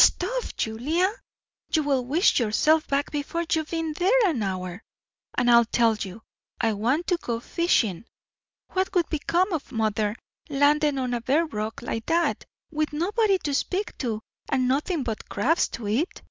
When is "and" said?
5.36-5.50, 14.48-14.68